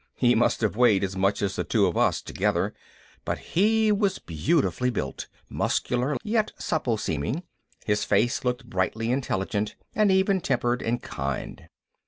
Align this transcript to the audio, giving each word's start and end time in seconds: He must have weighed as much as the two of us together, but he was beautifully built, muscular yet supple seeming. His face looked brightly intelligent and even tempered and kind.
He 0.15 0.33
must 0.33 0.61
have 0.61 0.75
weighed 0.75 1.03
as 1.03 1.15
much 1.15 1.43
as 1.43 1.55
the 1.55 1.63
two 1.63 1.85
of 1.85 1.95
us 1.95 2.23
together, 2.23 2.73
but 3.23 3.37
he 3.53 3.91
was 3.91 4.17
beautifully 4.17 4.89
built, 4.89 5.27
muscular 5.47 6.17
yet 6.23 6.53
supple 6.57 6.97
seeming. 6.97 7.43
His 7.85 8.03
face 8.03 8.43
looked 8.43 8.67
brightly 8.67 9.11
intelligent 9.11 9.75
and 9.93 10.11
even 10.11 10.41
tempered 10.41 10.81
and 10.81 11.03
kind. 11.03 11.69